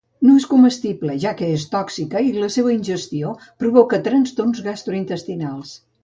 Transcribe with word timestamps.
No 0.27 0.35
és 0.41 0.45
comestible, 0.51 1.15
ja 1.23 1.33
que 1.41 1.49
és 1.57 1.65
tòxica 1.73 2.23
i 2.29 2.31
la 2.43 2.49
seua 2.55 2.71
ingestió 2.75 3.33
provoca 3.65 3.99
trastorns 4.09 4.63
gastrointestinals. 4.69 5.75